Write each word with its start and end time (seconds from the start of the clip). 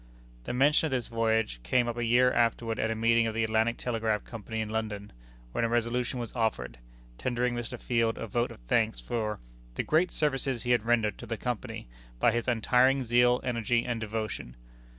The 0.45 0.53
mention 0.53 0.87
of 0.87 0.91
this 0.93 1.09
voyage 1.09 1.61
came 1.61 1.87
up 1.87 1.95
a 1.95 2.03
year 2.03 2.31
afterward 2.31 2.79
at 2.79 2.89
a 2.89 2.95
meeting 2.95 3.27
of 3.27 3.35
the 3.35 3.43
Atlantic 3.43 3.77
Telegraph 3.77 4.23
Company 4.23 4.59
in 4.59 4.69
London, 4.69 5.11
when 5.51 5.63
a 5.63 5.69
resolution 5.69 6.19
was 6.19 6.35
offered, 6.35 6.79
tendering 7.19 7.53
Mr. 7.53 7.79
Field 7.79 8.17
a 8.17 8.25
vote 8.25 8.49
of 8.49 8.59
thanks 8.61 8.99
for 8.99 9.39
"the 9.75 9.83
great 9.83 10.09
services 10.09 10.63
he 10.63 10.71
had 10.71 10.85
rendered 10.87 11.19
to 11.19 11.27
the 11.27 11.37
Company 11.37 11.87
by 12.19 12.31
his 12.31 12.47
untiring 12.47 13.03
zeal, 13.03 13.41
energy, 13.43 13.85
and 13.85 14.01
devotion." 14.01 14.55